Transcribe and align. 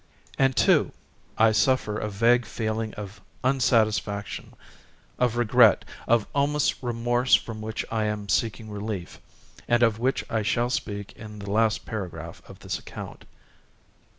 And, 0.39 0.57
too, 0.57 0.93
I 1.37 1.51
suffer 1.51 1.99
a 1.99 2.09
vague 2.09 2.47
feeling 2.47 2.91
of 2.95 3.21
unsatisfaction, 3.43 4.55
of 5.19 5.37
regret, 5.37 5.85
of 6.07 6.25
almost 6.33 6.81
remorse, 6.81 7.35
from 7.35 7.61
which 7.61 7.85
I 7.91 8.05
am 8.05 8.27
seeking 8.27 8.71
relief, 8.71 9.21
and 9.67 9.83
of 9.83 9.99
which 9.99 10.25
I 10.27 10.41
shall 10.41 10.71
speak 10.71 11.11
in 11.13 11.37
the 11.37 11.51
last 11.51 11.85
paragraph 11.85 12.41
of 12.47 12.57
this 12.61 12.79
account. 12.79 13.25